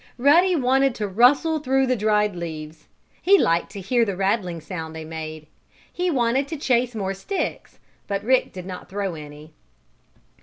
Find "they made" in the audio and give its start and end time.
4.95-5.45